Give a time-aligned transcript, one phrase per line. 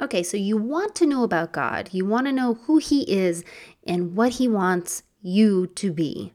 [0.00, 3.44] Okay, so you want to know about God, you want to know who He is
[3.86, 6.32] and what He wants you to be.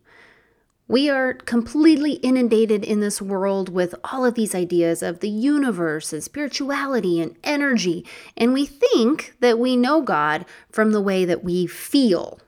[0.85, 6.11] We are completely inundated in this world with all of these ideas of the universe
[6.11, 8.05] and spirituality and energy,
[8.35, 12.39] and we think that we know God from the way that we feel.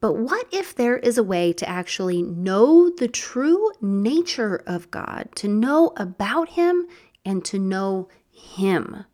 [0.00, 5.28] But what if there is a way to actually know the true nature of God,
[5.36, 6.86] to know about Him
[7.26, 9.04] and to know Him?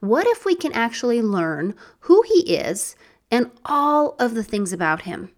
[0.00, 2.96] What if we can actually learn who He is
[3.30, 5.30] and all of the things about Him?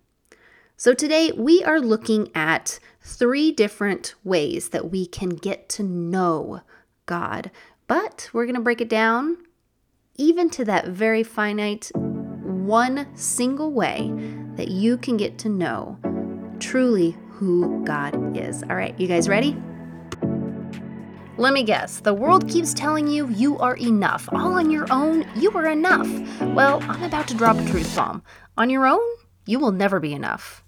[0.77, 6.63] So, today we are looking at three different ways that we can get to know
[7.07, 7.51] God,
[7.87, 9.39] but we're going to break it down
[10.17, 14.13] even to that very finite one single way
[14.57, 15.99] that you can get to know
[16.61, 18.63] truly who God is.
[18.63, 19.57] All right, you guys ready?
[21.39, 24.29] Let me guess, the world keeps telling you you are enough.
[24.33, 26.07] All on your own, you are enough.
[26.43, 28.23] Well, I'm about to drop a truth bomb.
[28.59, 29.01] On your own,
[29.47, 30.63] you will never be enough.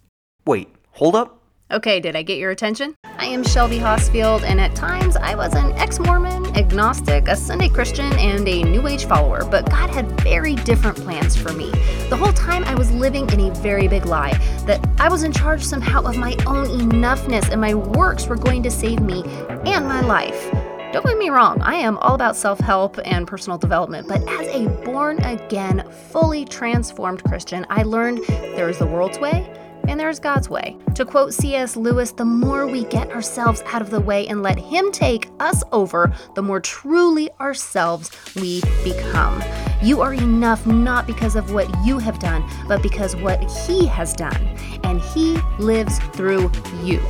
[0.46, 1.42] Wait, hold up.
[1.70, 2.94] Okay, did I get your attention?
[3.18, 7.68] I am Shelby Hosfield, and at times I was an ex Mormon, agnostic, a Sunday
[7.68, 11.70] Christian, and a New Age follower, but God had very different plans for me.
[12.10, 14.32] The whole time I was living in a very big lie
[14.66, 18.62] that I was in charge somehow of my own enoughness and my works were going
[18.62, 19.24] to save me
[19.64, 20.52] and my life.
[20.94, 24.46] Don't get me wrong, I am all about self help and personal development, but as
[24.54, 29.44] a born again, fully transformed Christian, I learned there is the world's way
[29.88, 30.76] and there's God's way.
[30.94, 31.74] To quote C.S.
[31.74, 35.64] Lewis, the more we get ourselves out of the way and let Him take us
[35.72, 39.42] over, the more truly ourselves we become.
[39.82, 44.12] You are enough not because of what you have done, but because what He has
[44.12, 44.46] done,
[44.84, 46.52] and He lives through
[46.84, 47.02] you.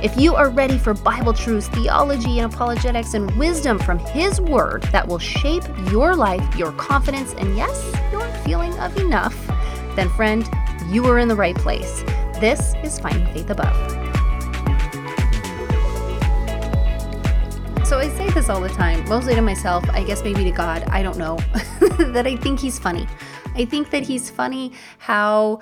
[0.00, 4.84] If you are ready for Bible truths, theology, and apologetics, and wisdom from His Word
[4.92, 9.34] that will shape your life, your confidence, and yes, your feeling of enough,
[9.96, 10.48] then, friend,
[10.86, 12.02] you are in the right place.
[12.38, 13.74] This is Finding Faith Above.
[17.84, 20.84] So I say this all the time, mostly to myself, I guess maybe to God,
[20.84, 21.38] I don't know,
[21.98, 23.08] that I think he's funny.
[23.56, 25.58] I think that he's funny how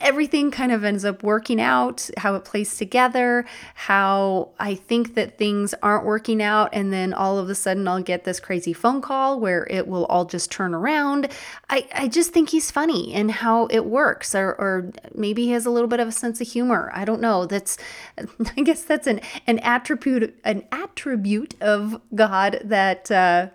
[0.00, 3.44] everything kind of ends up working out, how it plays together,
[3.74, 8.02] how I think that things aren't working out, and then all of a sudden I'll
[8.02, 11.28] get this crazy phone call where it will all just turn around.
[11.70, 15.66] I, I just think he's funny and how it works, or, or maybe he has
[15.66, 16.90] a little bit of a sense of humor.
[16.94, 17.46] I don't know.
[17.46, 17.78] That's,
[18.56, 23.48] I guess that's an, an attribute, an attribute of God that, uh,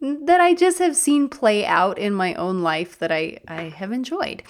[0.00, 3.92] that I just have seen play out in my own life that I, I have
[3.92, 4.42] enjoyed.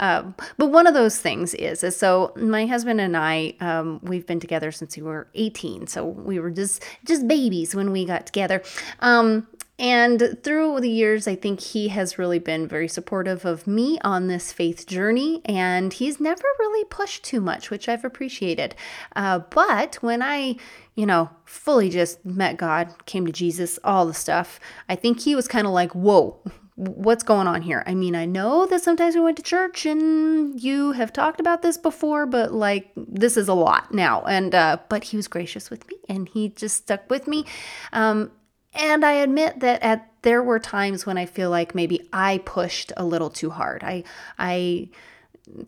[0.00, 4.26] Um, but one of those things is, is so my husband and I, um, we've
[4.26, 5.86] been together since we were 18.
[5.86, 8.62] So we were just, just babies when we got together.
[9.00, 9.46] Um,
[9.78, 14.26] and through the years, I think he has really been very supportive of me on
[14.26, 18.74] this faith journey, and he's never really pushed too much, which I've appreciated.
[19.14, 20.56] Uh, but when I,
[20.96, 24.58] you know, fully just met God, came to Jesus, all the stuff,
[24.88, 26.40] I think he was kind of like, whoa,
[26.78, 27.82] what's going on here?
[27.86, 31.60] I mean, I know that sometimes we went to church and you have talked about
[31.60, 34.22] this before, but like this is a lot now.
[34.22, 37.46] And uh, but he was gracious with me and he just stuck with me.
[37.92, 38.30] Um,
[38.74, 42.92] and I admit that at there were times when I feel like maybe I pushed
[42.96, 43.82] a little too hard.
[43.84, 44.04] I
[44.38, 44.88] I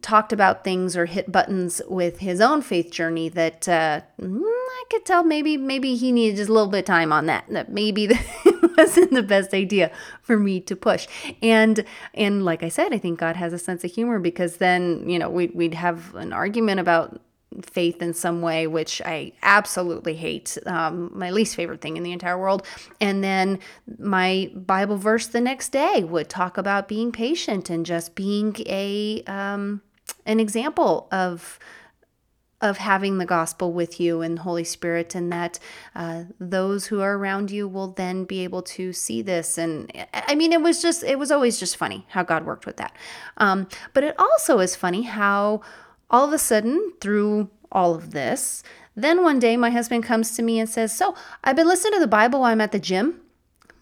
[0.02, 4.84] talked about things or hit buttons with his own faith journey that uh, mm, I
[4.90, 7.44] could tell maybe maybe he needed just a little bit of time on that.
[7.48, 9.90] That maybe that wasn't the best idea
[10.22, 11.06] for me to push.
[11.42, 11.84] And
[12.14, 15.18] and like I said, I think God has a sense of humor because then you
[15.18, 17.20] know we'd we'd have an argument about
[17.62, 22.12] faith in some way, which I absolutely hate, um, my least favorite thing in the
[22.12, 22.64] entire world.
[23.00, 23.58] And then
[23.98, 29.22] my Bible verse the next day would talk about being patient and just being a
[29.26, 29.82] um,
[30.26, 31.58] an example of
[32.60, 35.58] of having the gospel with you and Holy Spirit, and that
[35.94, 39.56] uh, those who are around you will then be able to see this.
[39.56, 42.76] And I mean, it was just, it was always just funny how God worked with
[42.76, 42.94] that.
[43.38, 45.62] Um, but it also is funny how
[46.10, 48.62] all of a sudden, through all of this,
[48.96, 51.14] then one day my husband comes to me and says, So
[51.44, 53.20] I've been listening to the Bible while I'm at the gym.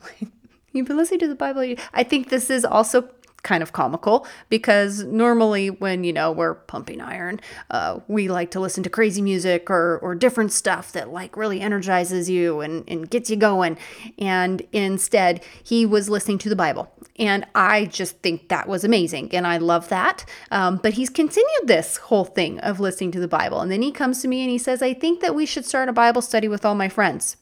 [0.72, 1.74] You've been listening to the Bible.
[1.94, 3.08] I think this is also
[3.42, 7.40] kind of comical because normally when you know we're pumping iron
[7.70, 11.60] uh, we like to listen to crazy music or, or different stuff that like really
[11.60, 13.78] energizes you and, and gets you going.
[14.18, 16.92] And instead he was listening to the bible.
[17.16, 20.24] And i just think that was amazing and i love that.
[20.50, 23.60] Um, but he's continued this whole thing of listening to the bible.
[23.60, 25.88] And then he comes to me and he says i think that we should start
[25.88, 27.36] a bible study with all my friends.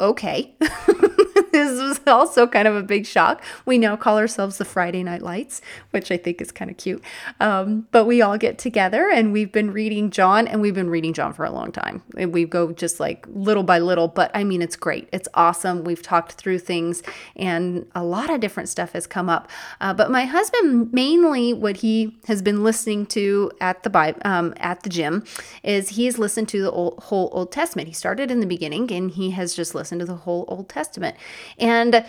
[0.00, 0.56] Okay
[1.54, 3.42] this was also kind of a big shock.
[3.64, 5.62] We now call ourselves the Friday Night Lights,
[5.92, 7.02] which I think is kind of cute.
[7.40, 11.12] Um, but we all get together and we've been reading John, and we've been reading
[11.12, 12.02] John for a long time.
[12.16, 15.08] And we go just like little by little, but I mean, it's great.
[15.12, 15.84] It's awesome.
[15.84, 17.02] We've talked through things,
[17.36, 19.48] and a lot of different stuff has come up.
[19.80, 24.54] Uh, but my husband, mainly what he has been listening to at the Bible, um,
[24.56, 25.24] at the gym,
[25.62, 27.88] is he's listened to the old, whole Old Testament.
[27.88, 31.16] He started in the beginning, and he has just listened to the whole Old Testament.
[31.58, 32.04] And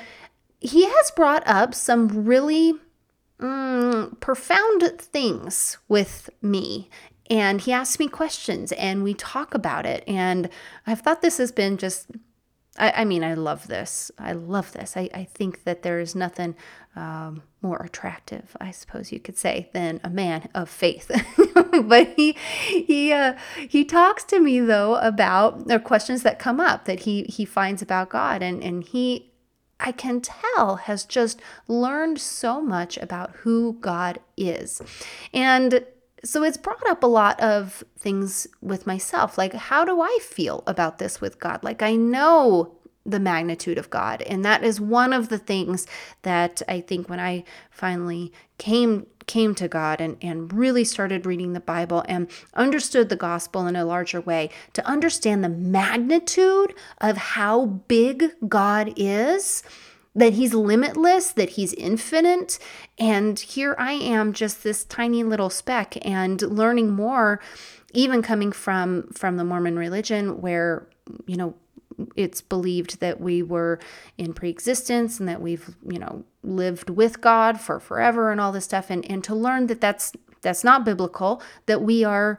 [0.59, 2.73] he has brought up some really
[3.39, 6.89] mm, profound things with me.
[7.29, 10.03] And he asks me questions and we talk about it.
[10.07, 10.49] And
[10.85, 12.11] I've thought this has been just,
[12.77, 14.11] I, I mean, I love this.
[14.17, 14.97] I love this.
[14.97, 16.55] I, I think that there is nothing
[16.95, 21.09] um, more attractive, I suppose you could say, than a man of faith.
[21.83, 23.35] but he he uh,
[23.69, 27.81] he talks to me though about the questions that come up that he he finds
[27.81, 29.31] about God, and and he
[29.79, 34.81] I can tell has just learned so much about who God is,
[35.33, 35.85] and
[36.25, 40.63] so it's brought up a lot of things with myself like how do i feel
[40.67, 42.75] about this with god like i know
[43.05, 44.23] the magnitude of God.
[44.23, 45.85] And that is one of the things
[46.23, 51.53] that I think when I finally came came to God and, and really started reading
[51.53, 57.17] the Bible and understood the gospel in a larger way, to understand the magnitude of
[57.17, 59.63] how big God is,
[60.15, 62.57] that he's limitless, that he's infinite.
[62.97, 67.41] And here I am, just this tiny little speck, and learning more,
[67.93, 70.87] even coming from from the Mormon religion, where
[71.27, 71.55] you know
[72.15, 73.79] it's believed that we were
[74.17, 78.65] in pre-existence and that we've you know lived with god for forever and all this
[78.65, 82.37] stuff and and to learn that that's that's not biblical that we are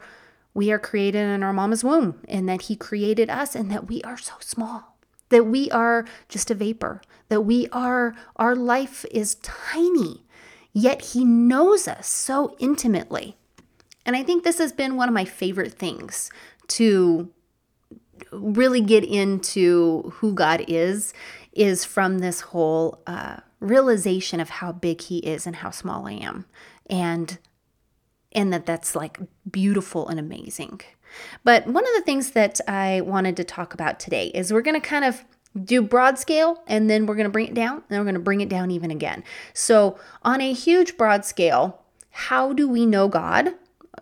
[0.53, 4.03] we are created in our mama's womb and that he created us and that we
[4.03, 4.96] are so small
[5.29, 10.25] that we are just a vapor that we are our life is tiny
[10.73, 13.37] yet he knows us so intimately
[14.05, 16.31] and i think this has been one of my favorite things
[16.69, 17.31] to
[18.33, 21.13] really get into who God is
[21.53, 26.13] is from this whole uh, realization of how big He is and how small I
[26.13, 26.47] am,
[26.89, 27.39] and
[28.33, 29.19] and that that's like
[29.51, 30.81] beautiful and amazing.
[31.45, 34.81] But one of the things that I wanted to talk about today is we're going
[34.81, 35.25] to kind of
[35.65, 38.15] do broad scale and then we're going to bring it down and then we're going
[38.15, 39.25] to bring it down even again.
[39.55, 43.55] So, on a huge broad scale, how do we know God?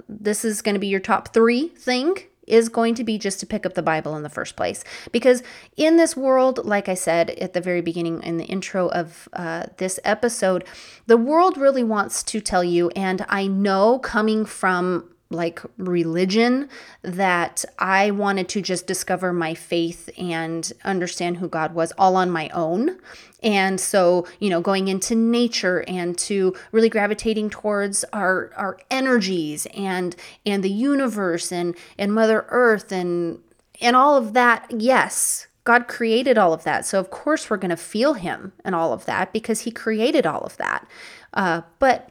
[0.08, 3.46] This is going to be your top three thing is going to be just to
[3.46, 4.84] pick up the Bible in the first place.
[5.12, 5.43] Because
[5.76, 9.67] in this world, like I said at the very beginning in the intro of uh,
[9.78, 10.64] this episode,
[11.06, 16.69] the world really wants to tell you, and I know coming from like religion
[17.02, 22.31] that I wanted to just discover my faith and understand who God was all on
[22.31, 22.98] my own.
[23.42, 29.66] And so, you know, going into nature and to really gravitating towards our our energies
[29.75, 30.16] and
[30.46, 33.40] and the universe and and Mother Earth and
[33.81, 34.70] and all of that.
[34.70, 36.86] Yes, God created all of that.
[36.86, 40.26] So, of course, we're going to feel Him and all of that because He created
[40.26, 40.86] all of that.
[41.32, 42.10] Uh, but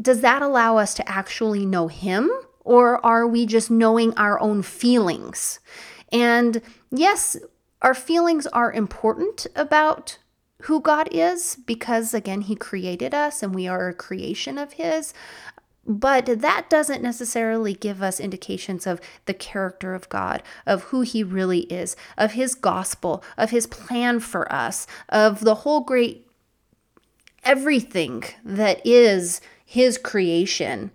[0.00, 2.30] does that allow us to actually know Him?
[2.64, 5.60] Or are we just knowing our own feelings?
[6.12, 6.60] And
[6.90, 7.36] yes,
[7.82, 10.18] our feelings are important about
[10.62, 15.14] who God is because, again, He created us and we are a creation of His.
[15.86, 21.24] But that doesn't necessarily give us indications of the character of God, of who He
[21.24, 26.26] really is, of His gospel, of His plan for us, of the whole great
[27.42, 30.90] everything that is His creation.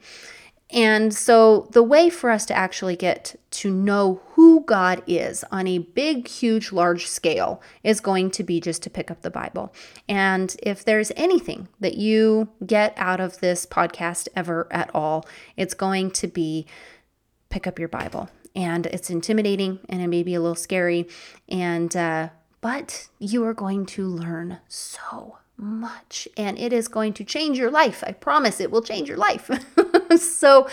[0.72, 5.68] And so, the way for us to actually get to know who God is on
[5.68, 9.72] a big, huge, large scale is going to be just to pick up the Bible.
[10.10, 15.76] And if there's anything that you get out of this podcast ever at all, it's
[15.76, 16.66] going to be
[17.50, 18.30] pick up your Bible.
[18.56, 21.08] And it's intimidating and it may be a little scary.
[21.48, 22.30] And, uh,
[22.62, 27.72] but you are going to learn so much and it is going to change your
[27.72, 28.04] life.
[28.06, 29.50] I promise it will change your life.
[30.18, 30.68] so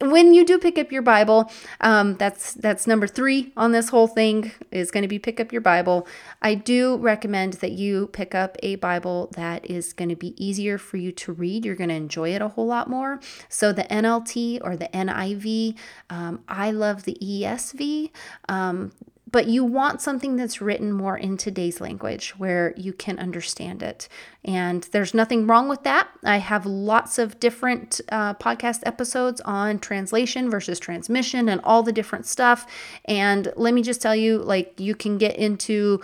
[0.00, 1.50] when you do pick up your Bible,
[1.80, 5.52] um, that's that's number three on this whole thing is going to be pick up
[5.52, 6.06] your Bible.
[6.40, 10.78] I do recommend that you pick up a Bible that is going to be easier
[10.78, 11.66] for you to read.
[11.66, 13.20] You're going to enjoy it a whole lot more.
[13.48, 15.76] So the NLT or the NIV,
[16.08, 18.10] um, I love the ESV.
[18.48, 18.92] Um,
[19.32, 24.08] but you want something that's written more in today's language where you can understand it.
[24.44, 26.08] And there's nothing wrong with that.
[26.24, 31.92] I have lots of different uh, podcast episodes on translation versus transmission and all the
[31.92, 32.66] different stuff.
[33.04, 36.00] And let me just tell you, like, you can get into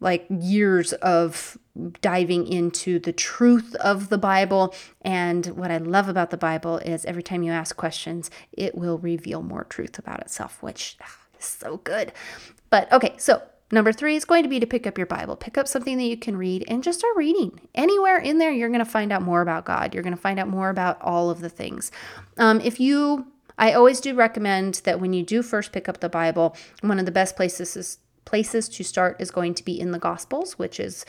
[0.00, 1.56] like years of
[2.02, 4.74] diving into the truth of the Bible.
[5.00, 8.98] And what I love about the Bible is every time you ask questions, it will
[8.98, 12.12] reveal more truth about itself, which ah, so good.
[12.70, 13.42] But okay, so
[13.74, 15.34] Number three is going to be to pick up your Bible.
[15.34, 17.60] Pick up something that you can read and just start reading.
[17.74, 19.94] Anywhere in there, you're going to find out more about God.
[19.94, 21.90] You're going to find out more about all of the things.
[22.36, 23.26] Um, if you,
[23.58, 27.06] I always do recommend that when you do first pick up the Bible, one of
[27.06, 30.78] the best places is, places to start is going to be in the Gospels, which
[30.78, 31.04] is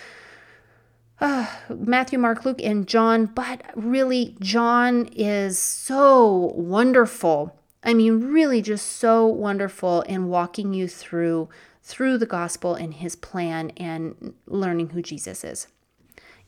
[1.20, 3.28] uh, Matthew, Mark, Luke, and John.
[3.28, 7.60] But really, John is so wonderful.
[7.86, 11.50] I mean, really, just so wonderful in walking you through
[11.84, 15.68] through the gospel and his plan and learning who Jesus is.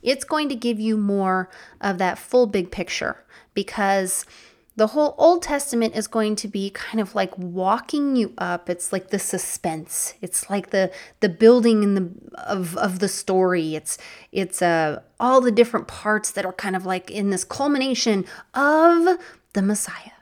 [0.02, 4.26] It's going to give you more of that full big picture because
[4.78, 8.68] the whole Old Testament is going to be kind of like walking you up.
[8.68, 10.16] It's like the suspense.
[10.22, 12.12] It's like the the building in the
[12.48, 13.76] of of the story.
[13.76, 13.98] It's
[14.32, 18.26] it's uh all the different parts that are kind of like in this culmination
[18.56, 19.18] of
[19.54, 20.17] the Messiah.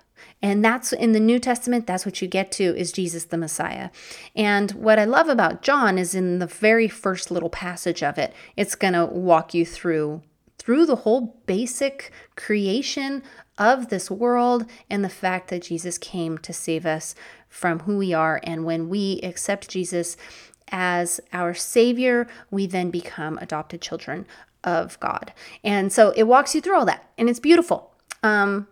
[0.46, 3.90] And that's in the New Testament, that's what you get to is Jesus the Messiah.
[4.36, 8.32] And what I love about John is in the very first little passage of it,
[8.56, 10.22] it's going to walk you through
[10.60, 13.24] through the whole basic creation
[13.58, 17.16] of this world and the fact that Jesus came to save us
[17.50, 20.16] from who we are and when we accept Jesus
[20.72, 24.28] as our savior, we then become adopted children
[24.64, 25.34] of God.
[25.64, 27.96] And so it walks you through all that and it's beautiful.
[28.22, 28.68] Um,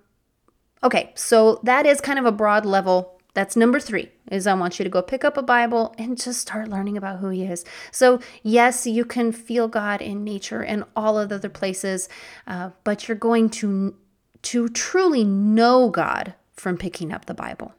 [0.84, 3.22] Okay, so that is kind of a broad level.
[3.34, 6.42] That's number three is I want you to go pick up a Bible and just
[6.42, 7.66] start learning about who he is.
[7.92, 12.10] So yes, you can feel God in nature and all of the other places,
[12.48, 13.96] uh, but you're going to
[14.44, 17.74] to truly know God from picking up the Bible.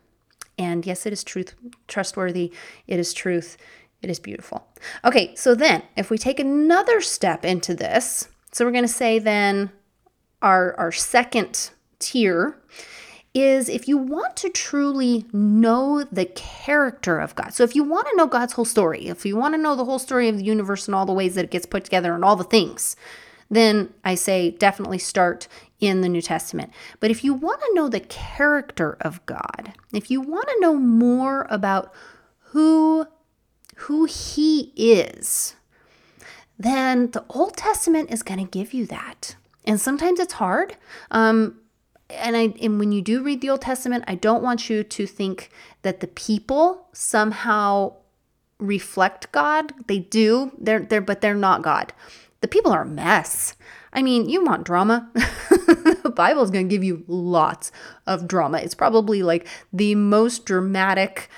[0.59, 1.55] And yes, it is truth,
[1.89, 2.53] trustworthy.
[2.87, 3.59] It is truth.
[4.01, 4.67] It is beautiful.
[5.05, 9.19] Okay, so then if we take another step into this, so we're going to say
[9.19, 9.71] then
[10.41, 11.71] our our second
[12.05, 12.57] tier
[13.35, 17.53] is if you want to truly know the character of God.
[17.53, 19.85] So if you want to know God's whole story, if you want to know the
[19.85, 22.25] whole story of the universe and all the ways that it gets put together and
[22.25, 22.95] all the things,
[23.51, 25.49] then I say definitely start
[25.81, 26.73] in the New Testament.
[27.01, 30.75] But if you want to know the character of God, if you want to know
[30.75, 31.93] more about
[32.51, 33.07] who
[33.77, 35.57] who he is,
[36.57, 39.35] then the Old Testament is going to give you that.
[39.65, 40.77] And sometimes it's hard.
[41.11, 41.59] Um,
[42.11, 45.07] and I and when you do read the Old Testament, I don't want you to
[45.07, 45.51] think
[45.83, 47.95] that the people somehow
[48.59, 49.73] reflect God.
[49.87, 50.53] They do.
[50.59, 51.93] They're they're but they're not God.
[52.41, 53.55] The people are a mess.
[53.93, 55.09] I mean, you want drama?
[55.15, 57.73] the Bible is going to give you lots
[58.07, 58.59] of drama.
[58.59, 61.31] It's probably like the most dramatic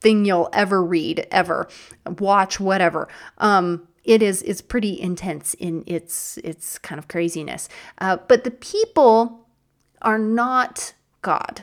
[0.00, 1.68] thing you'll ever read, ever
[2.18, 3.08] watch, whatever.
[3.38, 7.68] Um, it is is pretty intense in its its kind of craziness.
[7.98, 9.46] Uh, but the people
[10.02, 11.62] are not God.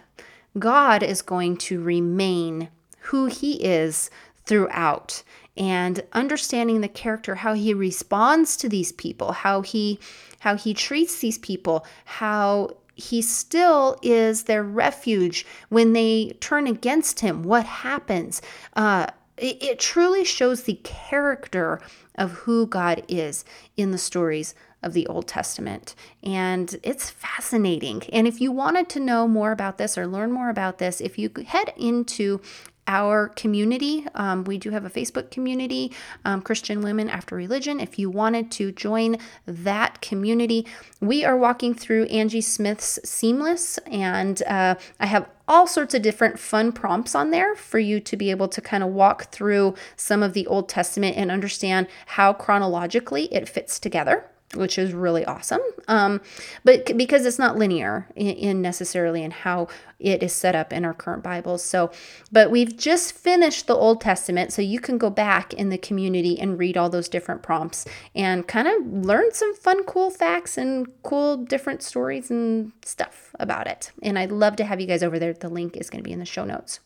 [0.58, 4.10] God is going to remain who He is
[4.46, 5.24] throughout
[5.58, 9.98] and understanding the character how he responds to these people how he
[10.40, 17.22] how he treats these people how he still is their refuge when they turn against
[17.22, 18.42] him what happens
[18.76, 21.80] uh, it, it truly shows the character
[22.16, 25.96] of who God is in the stories of the Old Testament.
[26.24, 28.04] And it's fascinating.
[28.14, 31.18] And if you wanted to know more about this or learn more about this, if
[31.18, 32.40] you head into
[32.88, 34.06] our community.
[34.16, 35.92] Um, we do have a Facebook community,
[36.24, 37.80] um, Christian Women After Religion.
[37.80, 40.68] If you wanted to join that community,
[41.02, 46.40] we are walking through Angie Smith's Seamless, and uh, I have all sorts of different
[46.40, 50.24] fun prompts on there for you to be able to kind of walk through some
[50.24, 55.62] of the Old Testament and understand how chronologically it fits together which is really awesome.
[55.88, 56.22] Um,
[56.64, 59.68] but because it's not linear in, in, necessarily in how
[60.00, 61.64] it is set up in our current Bibles.
[61.64, 61.92] So,
[62.32, 66.40] but we've just finished the Old Testament, so you can go back in the community
[66.40, 70.88] and read all those different prompts and kind of learn some fun, cool facts and
[71.04, 73.92] cool different stories and stuff about it.
[74.02, 75.34] And I'd love to have you guys over there.
[75.34, 76.80] The link is going to be in the show notes.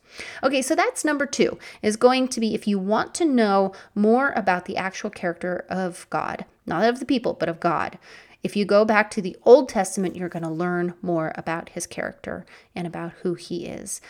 [0.43, 4.31] Okay, so that's number two is going to be if you want to know more
[4.35, 7.97] about the actual character of God, not of the people, but of God.
[8.43, 11.85] If you go back to the Old Testament, you're going to learn more about his
[11.85, 14.01] character and about who he is.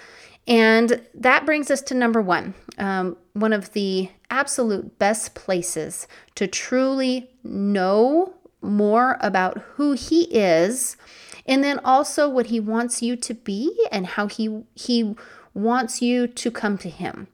[0.48, 6.48] And that brings us to number one um, one of the absolute best places to
[6.48, 10.98] truly know more about who he is
[11.46, 15.16] and then also what he wants you to be and how he he
[15.54, 17.28] wants you to come to him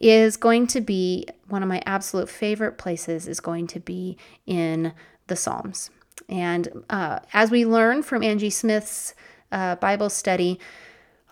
[0.00, 4.92] is going to be one of my absolute favorite places, is going to be in
[5.28, 5.90] the Psalms.
[6.28, 9.14] And uh, as we learn from Angie Smith's
[9.52, 10.58] uh, Bible study,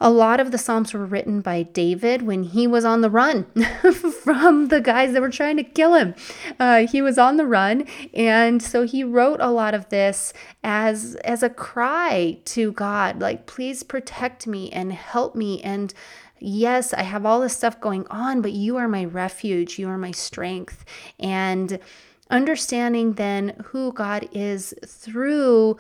[0.03, 3.45] a lot of the Psalms were written by David when he was on the run
[4.25, 6.15] from the guys that were trying to kill him.
[6.59, 10.33] Uh, he was on the run, and so he wrote a lot of this
[10.65, 15.95] as as a cry to God, like, "Please protect me and help me." And
[16.41, 19.99] yes, I have all this stuff going on, but you are my refuge, you are
[19.99, 20.85] my strength,
[21.21, 21.79] and
[22.33, 25.77] understanding then who God is through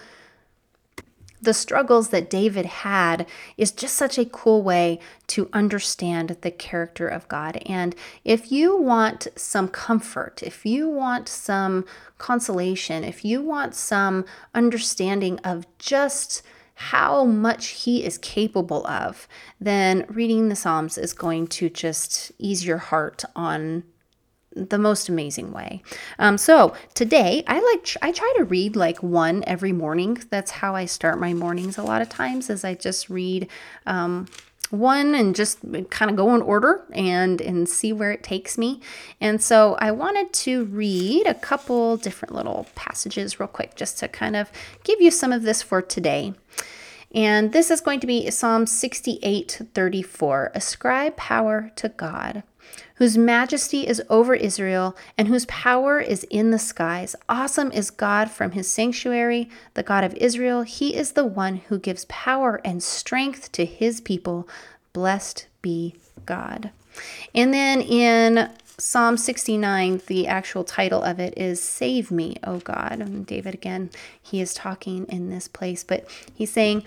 [1.41, 7.09] the struggles that David had is just such a cool way to understand the character
[7.09, 7.61] of God.
[7.67, 11.85] And if you want some comfort, if you want some
[12.19, 16.43] consolation, if you want some understanding of just
[16.75, 19.27] how much he is capable of,
[19.61, 23.83] then reading the Psalms is going to just ease your heart on
[24.55, 25.83] the most amazing way.
[26.19, 30.23] Um, so today, I like I try to read like one every morning.
[30.31, 31.79] That's how I start my mornings.
[31.79, 33.49] A lot of times, Is I just read
[33.87, 34.27] um,
[34.73, 35.59] one and just
[35.91, 38.81] kind of go in order and and see where it takes me.
[39.21, 44.09] And so I wanted to read a couple different little passages real quick, just to
[44.09, 44.51] kind of
[44.83, 46.35] give you some of this for today.
[47.15, 50.53] And this is going to be Psalm 68 34.
[50.55, 52.43] Ascribe power to God
[52.97, 57.17] whose majesty is over Israel and whose power is in the skies.
[57.29, 60.63] Awesome is God from his sanctuary, the God of Israel.
[60.63, 64.49] He is the one who gives power and strength to his people.
[64.93, 65.95] Blessed be
[66.27, 66.71] God.
[67.35, 72.99] And then in Psalm 69, the actual title of it is Save Me, O God.
[73.01, 73.91] And David, again,
[74.21, 76.85] he is talking in this place, but he's saying,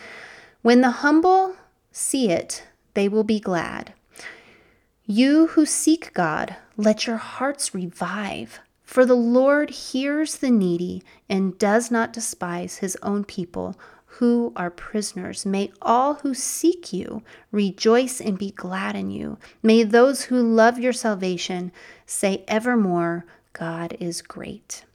[0.61, 1.55] When the humble
[1.91, 2.63] see it,
[2.95, 3.93] they will be glad.
[5.07, 8.59] You who seek God, let your hearts revive.
[8.83, 14.71] For the Lord hears the needy and does not despise his own people who are
[14.71, 15.45] prisoners.
[15.45, 19.37] May all who seek you rejoice and be glad in you.
[19.61, 21.71] May those who love your salvation
[22.07, 24.85] say evermore, God is great.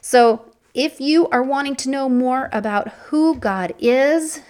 [0.00, 4.40] So, if you are wanting to know more about who God is,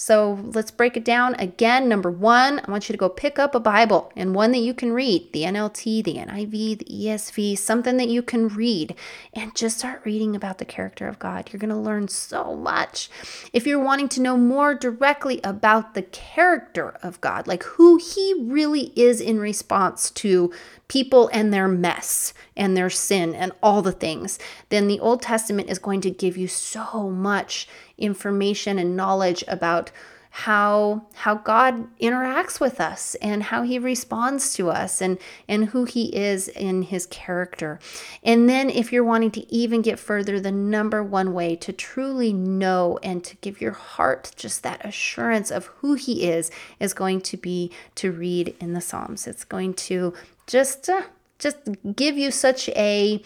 [0.00, 1.88] so let's break it down again.
[1.88, 4.72] Number one, I want you to go pick up a Bible and one that you
[4.72, 8.94] can read the NLT, the NIV, the ESV, something that you can read,
[9.34, 11.50] and just start reading about the character of God.
[11.50, 13.10] You're going to learn so much.
[13.52, 18.34] If you're wanting to know more directly about the character of God, like who He
[18.40, 20.52] really is in response to
[20.88, 24.38] people and their mess and their sin and all the things,
[24.70, 29.90] then the Old Testament is going to give you so much information and knowledge about
[30.30, 35.84] how how God interacts with us and how he responds to us and and who
[35.84, 37.80] he is in his character.
[38.22, 42.32] And then if you're wanting to even get further the number one way to truly
[42.32, 47.20] know and to give your heart just that assurance of who he is is going
[47.22, 49.26] to be to read in the Psalms.
[49.26, 50.14] It's going to
[50.46, 51.02] just uh,
[51.38, 51.56] just
[51.94, 53.22] give you such a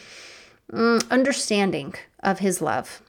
[0.70, 3.02] mm, understanding of his love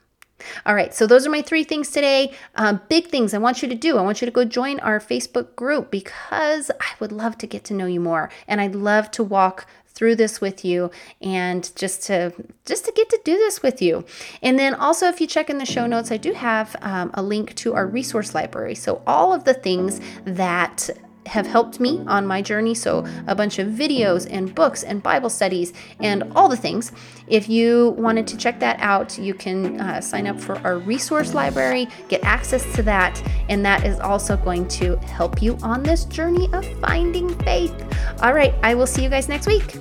[0.65, 2.34] all right, so those are my three things today.
[2.56, 3.97] Um, big things I want you to do.
[3.97, 7.63] I want you to go join our Facebook group because I would love to get
[7.65, 10.89] to know you more and I'd love to walk through this with you
[11.21, 12.34] and just to
[12.65, 14.03] just to get to do this with you
[14.41, 17.21] and then also if you check in the show notes i do have um, a
[17.21, 20.89] link to our resource library so all of the things that
[21.25, 22.75] have helped me on my journey.
[22.75, 26.91] So, a bunch of videos and books and Bible studies and all the things.
[27.27, 31.33] If you wanted to check that out, you can uh, sign up for our resource
[31.33, 36.05] library, get access to that, and that is also going to help you on this
[36.05, 37.73] journey of finding faith.
[38.21, 39.77] All right, I will see you guys next week.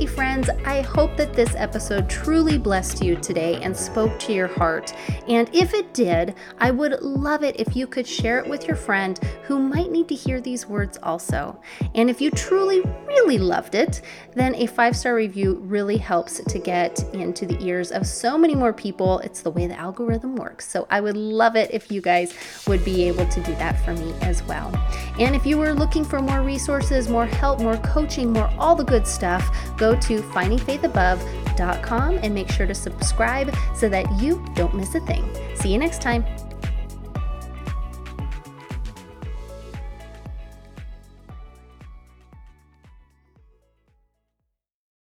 [0.00, 4.46] Hey, friends, I hope that this episode truly blessed you today and spoke to your
[4.46, 4.94] heart.
[5.28, 8.76] And if it did, I would love it if you could share it with your
[8.76, 11.60] friend who might need to hear these words also.
[11.94, 14.00] And if you truly, really loved it,
[14.32, 18.54] then a five star review really helps to get into the ears of so many
[18.54, 19.18] more people.
[19.18, 20.66] It's the way the algorithm works.
[20.66, 22.32] So I would love it if you guys
[22.66, 24.74] would be able to do that for me as well.
[25.18, 28.84] And if you were looking for more resources, more help, more coaching, more all the
[28.84, 34.74] good stuff, go go to findingfaithabove.com and make sure to subscribe so that you don't
[34.74, 35.24] miss a thing.
[35.56, 36.24] See you next time.